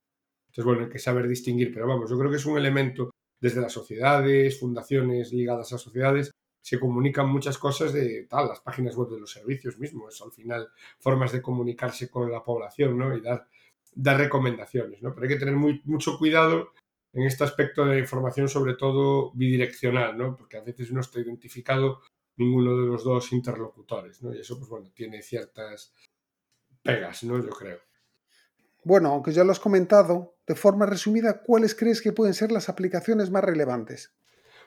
Entonces, 0.46 0.64
bueno, 0.64 0.84
hay 0.84 0.88
que 0.88 0.98
saber 0.98 1.26
distinguir, 1.26 1.72
pero 1.72 1.86
vamos, 1.86 2.10
yo 2.10 2.18
creo 2.18 2.30
que 2.30 2.36
es 2.36 2.46
un 2.46 2.56
elemento 2.56 3.10
desde 3.40 3.60
las 3.60 3.72
sociedades, 3.72 4.58
fundaciones 4.58 5.32
ligadas 5.32 5.72
a 5.72 5.78
sociedades, 5.78 6.30
se 6.64 6.80
comunican 6.80 7.28
muchas 7.28 7.58
cosas 7.58 7.92
de 7.92 8.26
tal, 8.28 8.48
las 8.48 8.60
páginas 8.60 8.96
web 8.96 9.10
de 9.10 9.20
los 9.20 9.30
servicios 9.30 9.78
mismos, 9.78 10.22
al 10.22 10.32
final 10.32 10.70
formas 10.98 11.32
de 11.32 11.42
comunicarse 11.42 12.08
con 12.08 12.32
la 12.32 12.42
población, 12.42 12.96
¿no? 12.96 13.14
Y 13.14 13.20
dar, 13.20 13.46
dar 13.94 14.16
recomendaciones, 14.16 15.02
¿no? 15.02 15.12
Pero 15.12 15.24
hay 15.26 15.34
que 15.34 15.38
tener 15.38 15.56
muy, 15.56 15.82
mucho 15.84 16.16
cuidado 16.16 16.72
en 17.12 17.24
este 17.24 17.44
aspecto 17.44 17.84
de 17.84 17.96
la 17.96 18.00
información, 18.00 18.48
sobre 18.48 18.74
todo 18.74 19.30
bidireccional, 19.34 20.16
¿no? 20.16 20.34
Porque 20.36 20.56
a 20.56 20.62
veces 20.62 20.90
no 20.90 21.00
está 21.00 21.20
identificado 21.20 22.00
ninguno 22.36 22.80
de 22.80 22.86
los 22.86 23.04
dos 23.04 23.32
interlocutores, 23.32 24.22
¿no? 24.22 24.34
Y 24.34 24.40
eso, 24.40 24.58
pues 24.58 24.68
bueno, 24.68 24.90
tiene 24.94 25.22
ciertas 25.22 25.94
pegas, 26.82 27.24
¿no? 27.24 27.42
Yo 27.42 27.50
creo. 27.50 27.78
Bueno, 28.84 29.10
aunque 29.10 29.32
ya 29.32 29.44
lo 29.44 29.52
has 29.52 29.60
comentado, 29.60 30.36
de 30.46 30.54
forma 30.54 30.86
resumida, 30.86 31.42
¿cuáles 31.42 31.74
crees 31.74 32.02
que 32.02 32.12
pueden 32.12 32.34
ser 32.34 32.52
las 32.52 32.68
aplicaciones 32.68 33.30
más 33.30 33.42
relevantes? 33.42 34.14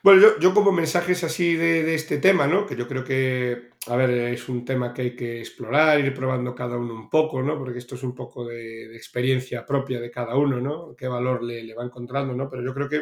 Bueno, 0.03 0.39
yo, 0.39 0.53
como 0.53 0.71
mensajes 0.71 1.23
así 1.23 1.55
de, 1.55 1.93
este 1.93 2.17
tema, 2.17 2.47
¿no? 2.47 2.65
Que 2.65 2.75
yo 2.75 2.87
creo 2.87 3.03
que, 3.03 3.71
a 3.87 3.95
ver, 3.95 4.09
es 4.11 4.47
un 4.47 4.63
tema 4.63 4.93
que 4.93 5.01
hay 5.01 5.15
que 5.15 5.39
explorar, 5.39 5.99
ir 5.99 6.13
probando 6.13 6.55
cada 6.55 6.77
uno 6.77 6.93
un 6.93 7.09
poco, 7.09 7.41
¿no? 7.41 7.57
Porque 7.57 7.79
esto 7.79 7.95
es 7.95 8.03
un 8.03 8.15
poco 8.15 8.45
de, 8.45 8.95
experiencia 8.95 9.65
propia 9.65 9.99
de 9.99 10.11
cada 10.11 10.35
uno, 10.35 10.61
¿no? 10.61 10.95
Qué 10.95 11.07
valor 11.07 11.43
le, 11.43 11.73
va 11.73 11.83
encontrando, 11.83 12.33
¿no? 12.33 12.49
Pero 12.49 12.63
yo 12.63 12.73
creo 12.73 12.89
que, 12.89 13.01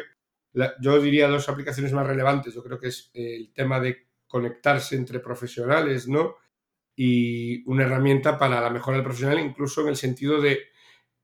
yo 0.80 1.00
diría 1.00 1.28
dos 1.28 1.48
aplicaciones 1.48 1.92
más 1.92 2.06
relevantes. 2.06 2.54
Yo 2.54 2.62
creo 2.62 2.78
que 2.78 2.88
es 2.88 3.10
el 3.14 3.52
tema 3.52 3.78
de 3.78 4.06
conectarse 4.26 4.96
entre 4.96 5.20
profesionales, 5.20 6.08
¿no? 6.08 6.36
Y 6.96 7.62
una 7.70 7.84
herramienta 7.84 8.38
para 8.38 8.60
la 8.60 8.70
mejora 8.70 8.96
del 8.96 9.04
profesional, 9.04 9.38
incluso 9.40 9.82
en 9.82 9.88
el 9.88 9.96
sentido 9.96 10.40
de 10.40 10.60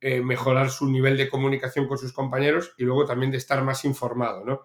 eh, 0.00 0.20
mejorar 0.20 0.70
su 0.70 0.90
nivel 0.90 1.16
de 1.16 1.28
comunicación 1.28 1.86
con 1.86 1.98
sus 1.98 2.12
compañeros 2.12 2.74
y 2.76 2.84
luego 2.84 3.04
también 3.06 3.30
de 3.30 3.38
estar 3.38 3.62
más 3.62 3.84
informado, 3.84 4.44
¿no? 4.44 4.64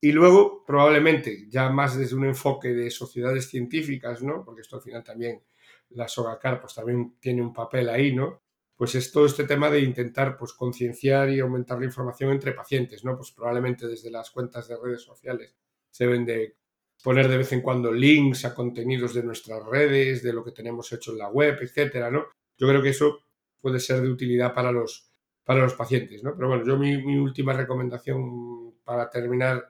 Y 0.00 0.10
luego, 0.10 0.64
probablemente, 0.66 1.48
ya 1.48 1.70
más 1.70 1.96
desde 1.96 2.16
un 2.16 2.24
enfoque 2.24 2.70
de 2.74 2.90
sociedades 2.90 3.48
científicas, 3.48 4.22
¿no? 4.22 4.44
Porque 4.44 4.62
esto 4.62 4.76
al 4.76 4.82
final 4.82 5.04
también, 5.04 5.44
la 5.90 6.08
SOGACAR, 6.08 6.60
pues 6.60 6.74
también 6.74 7.16
tiene 7.20 7.42
un 7.42 7.52
papel 7.52 7.88
ahí, 7.88 8.12
¿no? 8.12 8.42
Pues 8.74 8.96
es 8.96 9.12
todo 9.12 9.26
este 9.26 9.44
tema 9.44 9.70
de 9.70 9.78
intentar, 9.80 10.36
pues, 10.36 10.52
concienciar 10.54 11.30
y 11.30 11.38
aumentar 11.38 11.78
la 11.78 11.84
información 11.84 12.32
entre 12.32 12.52
pacientes, 12.52 13.04
¿no? 13.04 13.16
Pues 13.16 13.30
probablemente 13.30 13.86
desde 13.86 14.10
las 14.10 14.30
cuentas 14.32 14.66
de 14.66 14.76
redes 14.76 15.02
sociales 15.02 15.54
se 15.90 16.06
deben 16.06 16.24
de 16.24 16.56
poner 17.02 17.28
de 17.28 17.38
vez 17.38 17.52
en 17.52 17.60
cuando 17.60 17.92
links 17.92 18.44
a 18.44 18.54
contenidos 18.54 19.14
de 19.14 19.24
nuestras 19.24 19.64
redes, 19.66 20.22
de 20.22 20.32
lo 20.32 20.44
que 20.44 20.52
tenemos 20.52 20.92
hecho 20.92 21.12
en 21.12 21.18
la 21.18 21.28
web, 21.28 21.58
etcétera, 21.60 22.10
¿no? 22.10 22.26
Yo 22.56 22.68
creo 22.68 22.82
que 22.82 22.90
eso 22.90 23.20
puede 23.60 23.80
ser 23.80 24.00
de 24.00 24.08
utilidad 24.08 24.54
para 24.54 24.70
los, 24.70 25.10
para 25.44 25.62
los 25.62 25.74
pacientes, 25.74 26.22
¿no? 26.22 26.34
Pero 26.34 26.48
bueno, 26.48 26.64
yo 26.64 26.78
mi, 26.78 27.16
última 27.16 27.52
recomendación 27.52 28.74
para 28.84 29.10
terminar 29.10 29.68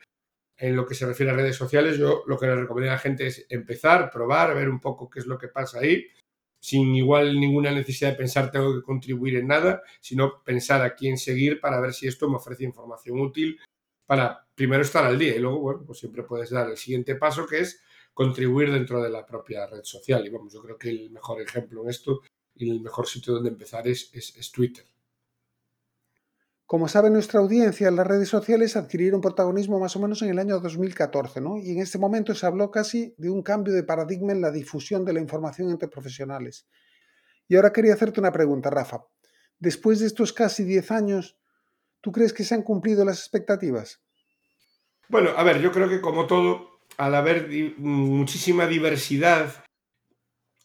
en 0.58 0.76
lo 0.76 0.86
que 0.86 0.94
se 0.94 1.06
refiere 1.06 1.32
a 1.32 1.36
redes 1.36 1.56
sociales, 1.56 1.98
yo 1.98 2.22
lo 2.26 2.38
que 2.38 2.46
le 2.46 2.54
recomendaría 2.54 2.92
a 2.92 2.96
la 2.96 3.02
gente 3.02 3.26
es 3.26 3.46
empezar, 3.48 4.10
probar, 4.10 4.54
ver 4.54 4.68
un 4.68 4.80
poco 4.80 5.08
qué 5.08 5.20
es 5.20 5.26
lo 5.26 5.38
que 5.38 5.48
pasa 5.48 5.80
ahí, 5.80 6.06
sin 6.60 6.94
igual 6.94 7.40
ninguna 7.40 7.72
necesidad 7.72 8.10
de 8.10 8.16
pensar 8.16 8.50
tengo 8.50 8.74
que 8.74 8.82
contribuir 8.82 9.36
en 9.36 9.48
nada, 9.48 9.82
sino 10.00 10.42
pensar 10.44 10.82
a 10.82 10.94
quién 10.94 11.16
seguir 11.16 11.60
para 11.60 11.80
ver 11.80 11.92
si 11.92 12.06
esto 12.06 12.28
me 12.28 12.36
ofrece 12.36 12.64
información 12.64 13.20
útil 13.20 13.58
para 14.12 14.46
primero 14.54 14.82
estar 14.82 15.06
al 15.06 15.18
día 15.18 15.34
y 15.34 15.38
luego, 15.38 15.60
bueno, 15.60 15.84
pues 15.86 16.00
siempre 16.00 16.22
puedes 16.22 16.50
dar 16.50 16.68
el 16.68 16.76
siguiente 16.76 17.14
paso 17.14 17.46
que 17.46 17.60
es 17.60 17.80
contribuir 18.12 18.70
dentro 18.70 19.02
de 19.02 19.08
la 19.08 19.24
propia 19.24 19.66
red 19.66 19.84
social. 19.84 20.26
Y 20.26 20.28
vamos, 20.28 20.52
yo 20.52 20.60
creo 20.60 20.76
que 20.76 20.90
el 20.90 21.08
mejor 21.08 21.40
ejemplo 21.40 21.82
en 21.82 21.88
esto 21.88 22.20
y 22.54 22.68
el 22.68 22.82
mejor 22.82 23.06
sitio 23.06 23.32
donde 23.32 23.48
empezar 23.48 23.88
es, 23.88 24.10
es 24.12 24.52
Twitter. 24.52 24.84
Como 26.66 26.88
sabe 26.88 27.08
nuestra 27.08 27.40
audiencia, 27.40 27.90
las 27.90 28.06
redes 28.06 28.28
sociales 28.28 28.76
adquirieron 28.76 29.22
protagonismo 29.22 29.78
más 29.78 29.96
o 29.96 30.00
menos 30.00 30.20
en 30.20 30.28
el 30.28 30.38
año 30.38 30.60
2014, 30.60 31.40
¿no? 31.40 31.56
Y 31.56 31.70
en 31.70 31.78
este 31.78 31.96
momento 31.96 32.34
se 32.34 32.44
habló 32.44 32.70
casi 32.70 33.14
de 33.16 33.30
un 33.30 33.42
cambio 33.42 33.72
de 33.72 33.82
paradigma 33.82 34.32
en 34.32 34.42
la 34.42 34.50
difusión 34.50 35.06
de 35.06 35.14
la 35.14 35.20
información 35.20 35.70
entre 35.70 35.88
profesionales. 35.88 36.66
Y 37.48 37.56
ahora 37.56 37.72
quería 37.72 37.94
hacerte 37.94 38.20
una 38.20 38.30
pregunta, 38.30 38.68
Rafa. 38.68 39.06
Después 39.58 40.00
de 40.00 40.06
estos 40.06 40.34
casi 40.34 40.64
10 40.64 40.90
años, 40.90 41.38
¿tú 42.02 42.12
crees 42.12 42.34
que 42.34 42.44
se 42.44 42.54
han 42.54 42.62
cumplido 42.62 43.04
las 43.04 43.20
expectativas? 43.20 44.02
Bueno, 45.08 45.30
a 45.36 45.42
ver, 45.42 45.60
yo 45.60 45.72
creo 45.72 45.88
que 45.88 46.00
como 46.00 46.26
todo, 46.26 46.80
al 46.98 47.14
haber 47.14 47.48
muchísima 47.78 48.66
diversidad 48.66 49.64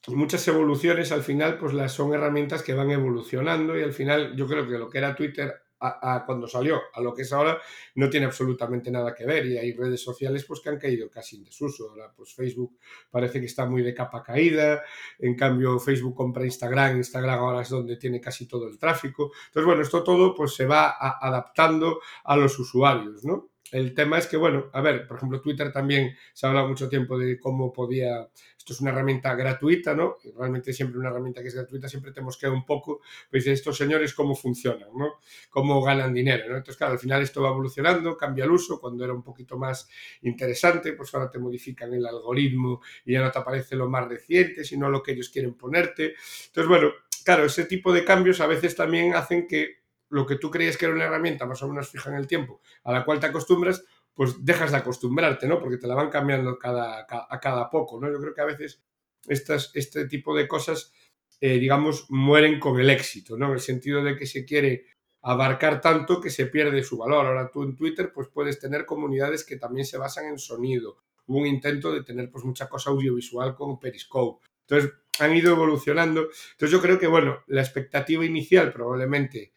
y 0.07 0.15
muchas 0.15 0.47
evoluciones, 0.47 1.11
al 1.11 1.23
final, 1.23 1.57
pues 1.57 1.73
las 1.73 1.93
son 1.93 2.13
herramientas 2.13 2.63
que 2.63 2.73
van 2.73 2.91
evolucionando 2.91 3.77
y 3.77 3.83
al 3.83 3.93
final 3.93 4.35
yo 4.35 4.47
creo 4.47 4.67
que 4.67 4.77
lo 4.77 4.89
que 4.89 4.97
era 4.97 5.15
Twitter 5.15 5.66
a, 5.79 6.23
cuando 6.25 6.47
salió 6.47 6.81
a 6.93 7.01
lo 7.01 7.13
que 7.13 7.21
es 7.21 7.33
ahora 7.33 7.59
no 7.95 8.09
tiene 8.09 8.25
absolutamente 8.25 8.89
nada 8.91 9.13
que 9.13 9.25
ver 9.25 9.45
y 9.45 9.57
hay 9.57 9.73
redes 9.73 10.01
sociales 10.01 10.43
pues 10.45 10.59
que 10.59 10.69
han 10.69 10.77
caído 10.77 11.09
casi 11.09 11.37
en 11.37 11.43
desuso. 11.43 11.89
Ahora 11.89 12.11
pues 12.15 12.33
Facebook 12.33 12.77
parece 13.09 13.39
que 13.39 13.45
está 13.45 13.65
muy 13.65 13.83
de 13.83 13.93
capa 13.93 14.23
caída, 14.23 14.83
en 15.19 15.35
cambio 15.35 15.79
Facebook 15.79 16.15
compra 16.15 16.45
Instagram, 16.45 16.97
Instagram 16.97 17.39
ahora 17.39 17.61
es 17.61 17.69
donde 17.69 17.97
tiene 17.97 18.19
casi 18.19 18.47
todo 18.47 18.67
el 18.67 18.77
tráfico. 18.77 19.31
Entonces 19.47 19.65
bueno, 19.65 19.81
esto 19.81 20.03
todo 20.03 20.33
pues 20.33 20.53
se 20.53 20.65
va 20.65 20.95
adaptando 20.99 21.99
a 22.23 22.35
los 22.35 22.57
usuarios, 22.59 23.23
¿no? 23.23 23.49
El 23.71 23.93
tema 23.93 24.17
es 24.17 24.27
que, 24.27 24.37
bueno, 24.37 24.69
a 24.73 24.81
ver, 24.81 25.07
por 25.07 25.17
ejemplo, 25.17 25.41
Twitter 25.41 25.71
también 25.71 26.15
se 26.33 26.45
ha 26.45 26.49
hablado 26.49 26.69
mucho 26.69 26.87
tiempo 26.87 27.17
de 27.17 27.39
cómo 27.39 27.73
podía, 27.73 28.29
esto 28.57 28.73
es 28.73 28.81
una 28.81 28.91
herramienta 28.91 29.35
gratuita, 29.35 29.93
¿no? 29.93 30.17
realmente 30.37 30.71
siempre 30.71 30.99
una 30.99 31.09
herramienta 31.09 31.41
que 31.41 31.49
es 31.49 31.55
gratuita 31.55 31.89
siempre 31.89 32.11
te 32.11 32.21
mosquea 32.21 32.49
un 32.49 32.65
poco, 32.65 33.01
pues 33.29 33.45
estos 33.47 33.77
señores 33.77 34.13
cómo 34.13 34.35
funcionan, 34.35 34.89
¿no? 34.95 35.15
Cómo 35.49 35.81
ganan 35.81 36.13
dinero, 36.13 36.45
¿no? 36.47 36.57
Entonces, 36.57 36.77
claro, 36.77 36.93
al 36.93 36.99
final 36.99 37.21
esto 37.21 37.41
va 37.41 37.49
evolucionando, 37.49 38.15
cambia 38.15 38.45
el 38.45 38.51
uso, 38.51 38.79
cuando 38.79 39.03
era 39.03 39.13
un 39.13 39.23
poquito 39.23 39.57
más 39.57 39.89
interesante, 40.21 40.93
pues 40.93 41.13
ahora 41.13 41.29
te 41.29 41.39
modifican 41.39 41.93
el 41.93 42.05
algoritmo 42.05 42.81
y 43.05 43.13
ya 43.13 43.21
no 43.21 43.31
te 43.31 43.39
aparece 43.39 43.75
lo 43.75 43.89
más 43.89 44.07
reciente, 44.07 44.63
sino 44.63 44.89
lo 44.89 45.03
que 45.03 45.11
ellos 45.11 45.29
quieren 45.29 45.55
ponerte. 45.55 46.15
Entonces, 46.47 46.67
bueno, 46.67 46.91
claro, 47.25 47.45
ese 47.45 47.65
tipo 47.65 47.91
de 47.91 48.05
cambios 48.05 48.39
a 48.39 48.47
veces 48.47 48.75
también 48.75 49.13
hacen 49.13 49.47
que 49.47 49.86
lo 50.09 50.25
que 50.25 50.37
tú 50.37 50.49
creías 50.49 50.77
que 50.77 50.85
era 50.85 50.95
una 50.95 51.05
herramienta 51.05 51.45
más 51.45 51.61
o 51.63 51.67
menos 51.67 51.89
fija 51.89 52.09
en 52.09 52.17
el 52.17 52.27
tiempo, 52.27 52.61
a 52.83 52.91
la 52.91 53.03
cual 53.05 53.19
te 53.19 53.27
acostumbras, 53.27 53.83
pues 54.13 54.43
dejas 54.43 54.71
de 54.71 54.77
acostumbrarte, 54.77 55.47
¿no? 55.47 55.59
Porque 55.59 55.77
te 55.77 55.87
la 55.87 55.93
van 55.95 56.09
cambiando 56.09 56.57
cada, 56.57 57.05
a 57.07 57.39
cada 57.39 57.69
poco, 57.69 57.99
¿no? 57.99 58.11
Yo 58.11 58.19
creo 58.19 58.33
que 58.33 58.41
a 58.41 58.45
veces 58.45 58.81
estas, 59.27 59.71
este 59.75 60.07
tipo 60.07 60.35
de 60.35 60.47
cosas, 60.47 60.91
eh, 61.39 61.59
digamos, 61.59 62.07
mueren 62.09 62.59
con 62.59 62.79
el 62.79 62.89
éxito, 62.89 63.37
¿no? 63.37 63.47
En 63.47 63.53
el 63.53 63.59
sentido 63.59 64.03
de 64.03 64.15
que 64.15 64.25
se 64.25 64.45
quiere 64.45 64.85
abarcar 65.21 65.81
tanto 65.81 66.21
que 66.21 66.29
se 66.29 66.47
pierde 66.47 66.83
su 66.83 66.97
valor. 66.97 67.25
Ahora 67.25 67.51
tú 67.51 67.63
en 67.63 67.75
Twitter, 67.75 68.11
pues 68.13 68.29
puedes 68.33 68.59
tener 68.59 68.85
comunidades 68.85 69.43
que 69.43 69.57
también 69.57 69.85
se 69.85 69.97
basan 69.97 70.25
en 70.25 70.39
sonido. 70.39 70.97
Hubo 71.25 71.39
un 71.39 71.47
intento 71.47 71.91
de 71.91 72.03
tener, 72.03 72.31
pues, 72.31 72.45
mucha 72.45 72.69
cosa 72.69 72.91
audiovisual 72.91 73.53
con 73.53 73.79
Periscope. 73.79 74.45
Entonces, 74.61 74.93
han 75.19 75.35
ido 75.35 75.51
evolucionando. 75.51 76.21
Entonces, 76.51 76.71
yo 76.71 76.81
creo 76.81 76.97
que, 76.97 77.07
bueno, 77.07 77.43
la 77.47 77.61
expectativa 77.61 78.23
inicial 78.25 78.71
probablemente 78.71 79.51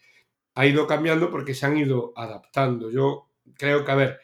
ha 0.54 0.66
ido 0.66 0.86
cambiando 0.86 1.30
porque 1.30 1.54
se 1.54 1.66
han 1.66 1.76
ido 1.76 2.12
adaptando. 2.16 2.90
Yo 2.90 3.30
creo 3.56 3.84
que, 3.84 3.92
a 3.92 3.96
ver, 3.96 4.20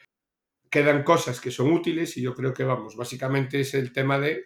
quedan 0.69 1.03
cosas 1.03 1.39
que 1.39 1.51
son 1.51 1.71
útiles 1.71 2.17
y 2.17 2.21
yo 2.21 2.33
creo 2.33 2.53
que, 2.53 2.63
vamos, 2.63 2.95
básicamente 2.95 3.59
es 3.61 3.73
el 3.73 3.91
tema 3.91 4.19
de 4.19 4.45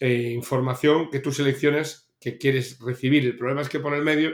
eh, 0.00 0.32
información 0.32 1.10
que 1.10 1.20
tú 1.20 1.32
seleccionas 1.32 2.12
que 2.20 2.38
quieres 2.38 2.78
recibir. 2.80 3.24
El 3.24 3.36
problema 3.36 3.62
es 3.62 3.68
que 3.68 3.80
por 3.80 3.94
el 3.94 4.02
medio 4.02 4.32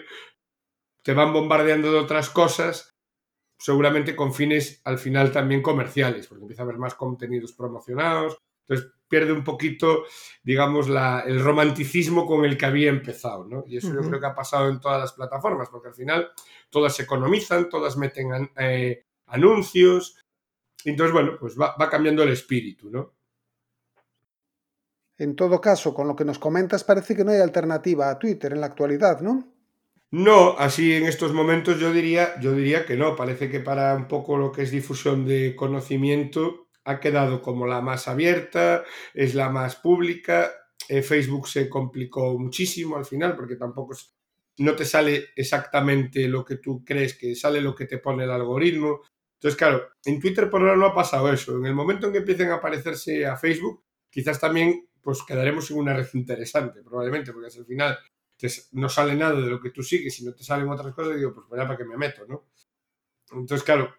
te 1.03 1.15
van 1.15 1.33
bombardeando 1.33 1.93
de 1.93 1.99
otras 1.99 2.29
cosas, 2.31 2.97
seguramente 3.59 4.15
con 4.15 4.35
fines 4.35 4.81
al 4.85 4.99
final 4.99 5.33
también 5.33 5.63
comerciales, 5.63 6.27
porque 6.27 6.43
empieza 6.43 6.63
a 6.63 6.65
haber 6.65 6.79
más 6.79 6.95
contenidos 6.95 7.53
promocionados. 7.53 8.39
Entonces, 8.69 8.93
pierde 9.09 9.33
un 9.33 9.43
poquito, 9.43 10.05
digamos, 10.43 10.89
la, 10.89 11.21
el 11.27 11.43
romanticismo 11.43 12.27
con 12.27 12.45
el 12.45 12.59
que 12.59 12.67
había 12.67 12.91
empezado, 12.91 13.45
¿no? 13.45 13.65
Y 13.67 13.79
eso 13.79 13.93
yo 13.95 14.01
creo 14.01 14.21
que 14.21 14.27
ha 14.27 14.35
pasado 14.35 14.69
en 14.69 14.81
todas 14.81 15.01
las 15.01 15.13
plataformas, 15.13 15.69
porque 15.71 15.89
al 15.89 15.95
final 15.95 16.29
todas 16.69 17.01
economizan, 17.01 17.69
todas 17.69 17.97
meten 17.97 18.51
eh, 18.59 19.07
anuncios, 19.27 20.17
entonces, 20.85 21.13
bueno, 21.13 21.37
pues 21.41 21.59
va, 21.59 21.75
va 21.81 21.89
cambiando 21.89 22.23
el 22.23 22.31
espíritu, 22.31 22.91
¿no? 22.91 23.15
En 25.17 25.35
todo 25.35 25.61
caso, 25.61 25.93
con 25.93 26.07
lo 26.07 26.15
que 26.15 26.25
nos 26.25 26.39
comentas, 26.39 26.85
parece 26.85 27.17
que 27.17 27.25
no 27.25 27.33
hay 27.33 27.41
alternativa 27.41 28.09
a 28.09 28.19
Twitter 28.19 28.53
en 28.53 28.61
la 28.61 28.67
actualidad, 28.67 29.21
¿no? 29.21 29.53
No, 30.11 30.57
así 30.59 30.95
en 30.95 31.05
estos 31.05 31.35
momentos 31.35 31.79
yo 31.79 31.93
diría, 31.93 32.41
yo 32.41 32.53
diría 32.53 32.87
que 32.87 32.97
no. 32.97 33.15
Parece 33.17 33.51
que 33.51 33.61
para 33.61 33.95
un 33.95 34.09
poco 34.09 34.39
lo 34.39 34.53
que 34.53 34.63
es 34.63 34.71
difusión 34.71 35.27
de 35.27 35.55
conocimiento, 35.55 36.68
ha 36.89 37.01
quedado 37.01 37.43
como 37.43 37.67
la 37.67 37.83
más 37.83 38.09
abierta, 38.09 38.83
es 39.13 39.35
la 39.35 39.51
más 39.51 39.77
pública. 39.77 40.51
Eh, 40.89 41.03
Facebook 41.03 41.47
se 41.47 41.69
complicó 41.69 42.39
muchísimo 42.39 42.97
al 42.97 43.05
final 43.05 43.37
porque 43.37 43.57
tampoco 43.57 43.95
no 44.57 44.75
te 44.75 44.87
sale 44.87 45.27
exactamente 45.37 46.27
lo 46.29 46.47
que 46.47 46.57
tú 46.57 46.83
crees 46.87 47.19
que 47.19 47.35
sale 47.35 47.61
lo 47.61 47.75
que 47.75 47.85
te 47.85 47.99
pone 47.99 48.25
el 48.25 48.31
algoritmo. 48.31 49.03
Entonces, 49.35 49.59
claro, 49.59 49.91
en 50.03 50.19
Twitter 50.19 50.49
por 50.49 50.63
ahora 50.63 50.77
no 50.77 50.87
ha 50.87 50.95
pasado 50.95 51.31
eso. 51.31 51.59
En 51.59 51.67
el 51.67 51.75
momento 51.75 52.07
en 52.07 52.13
que 52.13 52.19
empiecen 52.21 52.51
a 52.51 52.55
aparecerse 52.55 53.27
a 53.27 53.37
Facebook, 53.37 53.85
quizás 54.09 54.41
también 54.41 54.89
pues 55.03 55.23
quedaremos 55.23 55.71
en 55.71 55.79
una 55.79 55.95
red 55.95 56.09
interesante, 56.15 56.83
probablemente, 56.83 57.33
porque 57.33 57.49
al 57.55 57.67
final 57.67 57.99
no 58.73 58.89
sale 58.89 59.15
nada 59.15 59.39
de 59.39 59.47
lo 59.47 59.61
que 59.61 59.71
tú 59.71 59.83
sigues 59.83 60.19
y 60.21 60.25
no 60.25 60.35
te 60.35 60.43
salen 60.43 60.69
otras 60.71 60.95
cosas, 60.95 61.17
digo, 61.17 61.35
pues 61.35 61.47
para 61.49 61.77
qué 61.77 61.85
me 61.85 61.99
meto, 61.99 62.25
¿no? 62.27 62.49
Entonces, 63.31 63.63
claro, 63.63 63.95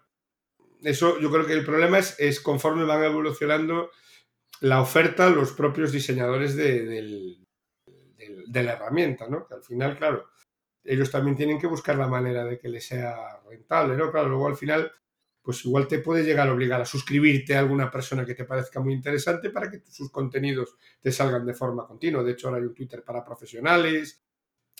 eso 0.82 1.18
yo 1.20 1.30
creo 1.30 1.46
que 1.46 1.52
el 1.52 1.64
problema 1.64 1.98
es, 1.98 2.18
es 2.18 2.40
conforme 2.40 2.84
van 2.84 3.04
evolucionando 3.04 3.90
la 4.60 4.80
oferta 4.80 5.30
los 5.30 5.52
propios 5.52 5.92
diseñadores 5.92 6.54
de, 6.56 7.36
la 8.52 8.72
herramienta, 8.72 9.26
¿no? 9.28 9.46
Que 9.46 9.54
al 9.54 9.62
final, 9.62 9.96
claro, 9.96 10.28
ellos 10.84 11.10
también 11.10 11.36
tienen 11.36 11.58
que 11.58 11.66
buscar 11.66 11.96
la 11.96 12.08
manera 12.08 12.44
de 12.44 12.58
que 12.58 12.68
les 12.68 12.86
sea 12.86 13.40
rentable, 13.48 13.96
¿no? 13.96 14.10
Claro, 14.10 14.28
luego 14.28 14.48
al 14.48 14.56
final, 14.56 14.92
pues 15.40 15.64
igual 15.64 15.86
te 15.88 16.00
puede 16.00 16.24
llegar 16.24 16.48
a 16.48 16.52
obligar 16.52 16.80
a 16.80 16.84
suscribirte 16.84 17.56
a 17.56 17.60
alguna 17.60 17.90
persona 17.90 18.24
que 18.24 18.34
te 18.34 18.44
parezca 18.44 18.80
muy 18.80 18.92
interesante 18.92 19.50
para 19.50 19.70
que 19.70 19.82
sus 19.88 20.10
contenidos 20.10 20.76
te 21.00 21.10
salgan 21.10 21.46
de 21.46 21.54
forma 21.54 21.86
continua. 21.86 22.22
De 22.22 22.32
hecho, 22.32 22.48
ahora 22.48 22.60
hay 22.60 22.66
un 22.66 22.74
Twitter 22.74 23.02
para 23.02 23.24
profesionales, 23.24 24.22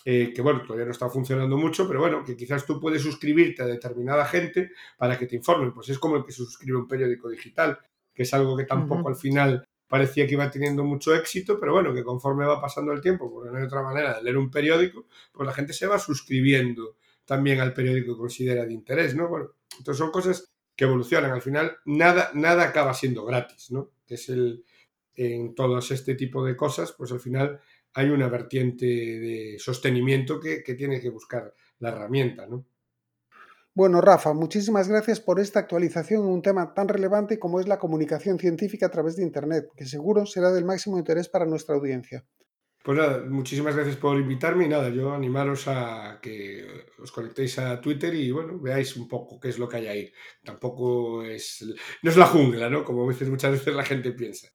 eh, 0.04 0.32
que 0.34 0.42
bueno, 0.42 0.62
todavía 0.62 0.86
no 0.86 0.92
está 0.92 1.08
funcionando 1.08 1.56
mucho, 1.56 1.86
pero 1.86 2.00
bueno, 2.00 2.24
que 2.24 2.36
quizás 2.36 2.64
tú 2.64 2.80
puedes 2.80 3.02
suscribirte 3.02 3.62
a 3.62 3.66
determinada 3.66 4.24
gente 4.24 4.72
para 4.96 5.18
que 5.18 5.26
te 5.26 5.36
informen. 5.36 5.72
Pues 5.72 5.88
es 5.90 5.98
como 5.98 6.16
el 6.16 6.24
que 6.24 6.32
se 6.32 6.38
suscribe 6.38 6.76
a 6.76 6.80
un 6.80 6.88
periódico 6.88 7.28
digital, 7.28 7.78
que 8.14 8.22
es 8.22 8.34
algo 8.34 8.56
que 8.56 8.64
tampoco 8.64 9.08
al 9.08 9.16
final 9.16 9.64
parecía 9.88 10.26
que 10.26 10.34
iba 10.34 10.50
teniendo 10.50 10.84
mucho 10.84 11.14
éxito, 11.14 11.58
pero 11.58 11.72
bueno, 11.72 11.92
que 11.92 12.04
conforme 12.04 12.46
va 12.46 12.60
pasando 12.60 12.92
el 12.92 13.00
tiempo, 13.00 13.30
porque 13.30 13.50
no 13.50 13.58
hay 13.58 13.64
otra 13.64 13.82
manera 13.82 14.14
de 14.14 14.22
leer 14.22 14.38
un 14.38 14.50
periódico, 14.50 15.06
pues 15.32 15.46
la 15.46 15.52
gente 15.52 15.72
se 15.72 15.86
va 15.86 15.98
suscribiendo 15.98 16.96
también 17.24 17.60
al 17.60 17.74
periódico 17.74 18.14
que 18.14 18.18
considera 18.18 18.64
de 18.64 18.72
interés, 18.72 19.14
¿no? 19.16 19.28
Bueno, 19.28 19.50
entonces 19.78 19.98
son 19.98 20.10
cosas 20.10 20.48
que 20.76 20.84
evolucionan. 20.84 21.32
Al 21.32 21.42
final, 21.42 21.76
nada, 21.84 22.30
nada 22.34 22.64
acaba 22.64 22.94
siendo 22.94 23.24
gratis, 23.24 23.70
¿no? 23.72 23.90
Es 24.06 24.28
el, 24.28 24.64
en 25.14 25.54
todos 25.54 25.90
este 25.90 26.14
tipo 26.14 26.44
de 26.44 26.56
cosas, 26.56 26.92
pues 26.92 27.12
al 27.12 27.20
final 27.20 27.60
hay 27.94 28.10
una 28.10 28.28
vertiente 28.28 28.86
de 28.86 29.56
sostenimiento 29.58 30.38
que, 30.40 30.62
tiene 30.74 31.00
que 31.00 31.10
buscar 31.10 31.54
la 31.78 31.90
herramienta, 31.90 32.46
¿no? 32.46 32.64
Bueno, 33.72 34.00
Rafa, 34.00 34.34
muchísimas 34.34 34.88
gracias 34.88 35.20
por 35.20 35.38
esta 35.38 35.60
actualización 35.60 36.22
en 36.22 36.28
un 36.28 36.42
tema 36.42 36.74
tan 36.74 36.88
relevante 36.88 37.38
como 37.38 37.60
es 37.60 37.68
la 37.68 37.78
comunicación 37.78 38.38
científica 38.38 38.86
a 38.86 38.90
través 38.90 39.16
de 39.16 39.22
Internet, 39.22 39.68
que 39.76 39.86
seguro 39.86 40.26
será 40.26 40.50
del 40.50 40.64
máximo 40.64 40.98
interés 40.98 41.28
para 41.28 41.46
nuestra 41.46 41.76
audiencia. 41.76 42.24
Pues 42.82 42.96
nada, 42.96 43.22
muchísimas 43.28 43.76
gracias 43.76 43.96
por 43.96 44.18
invitarme 44.18 44.64
y 44.64 44.68
nada, 44.68 44.88
yo 44.88 45.12
animaros 45.12 45.68
a 45.68 46.18
que 46.22 46.66
os 46.98 47.12
conectéis 47.12 47.58
a 47.58 47.78
Twitter 47.80 48.14
y 48.14 48.30
bueno, 48.30 48.58
veáis 48.58 48.96
un 48.96 49.06
poco 49.06 49.38
qué 49.38 49.50
es 49.50 49.58
lo 49.58 49.68
que 49.68 49.76
hay 49.76 49.86
ahí. 49.86 50.12
Tampoco 50.42 51.22
es, 51.22 51.62
no 52.02 52.10
es 52.10 52.16
la 52.16 52.26
jungla, 52.26 52.70
¿no? 52.70 52.82
Como 52.82 53.06
veces, 53.06 53.28
muchas 53.28 53.52
veces 53.52 53.74
la 53.74 53.84
gente 53.84 54.12
piensa. 54.12 54.48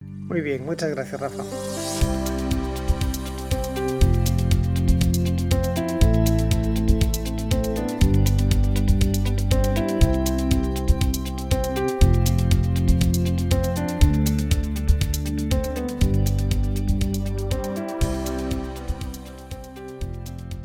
Muy 0.00 0.40
bien, 0.40 0.64
muchas 0.64 0.90
gracias, 0.90 1.20
Rafa. 1.20 1.44